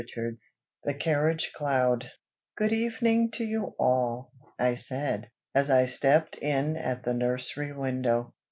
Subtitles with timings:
[0.03, 0.55] CHAPTER X.
[0.83, 2.09] THE CARRIAGE CLOUD.
[2.57, 8.33] "GOOD evening to you all!" I said, as I stepped in at the nursery window.